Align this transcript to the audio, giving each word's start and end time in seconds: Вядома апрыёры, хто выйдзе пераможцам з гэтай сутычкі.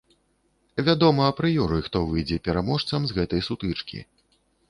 Вядома 0.87 1.27
апрыёры, 1.33 1.77
хто 1.89 1.99
выйдзе 2.13 2.37
пераможцам 2.49 3.01
з 3.11 3.17
гэтай 3.21 3.41
сутычкі. 3.49 3.99